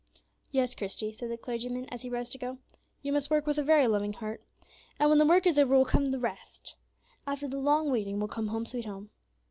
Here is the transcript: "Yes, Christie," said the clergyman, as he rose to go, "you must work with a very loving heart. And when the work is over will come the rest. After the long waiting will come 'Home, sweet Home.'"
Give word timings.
"Yes, 0.51 0.73
Christie," 0.73 1.13
said 1.13 1.29
the 1.29 1.37
clergyman, 1.37 1.85
as 1.89 2.01
he 2.01 2.09
rose 2.09 2.31
to 2.31 2.39
go, 2.39 2.57
"you 3.03 3.13
must 3.13 3.29
work 3.29 3.45
with 3.45 3.59
a 3.59 3.63
very 3.63 3.85
loving 3.85 4.13
heart. 4.13 4.41
And 4.99 5.09
when 5.11 5.19
the 5.19 5.27
work 5.27 5.45
is 5.45 5.59
over 5.59 5.77
will 5.77 5.85
come 5.85 6.07
the 6.07 6.17
rest. 6.17 6.75
After 7.27 7.47
the 7.47 7.59
long 7.59 7.91
waiting 7.91 8.19
will 8.19 8.27
come 8.27 8.47
'Home, 8.47 8.65
sweet 8.65 8.85
Home.'" 8.85 9.11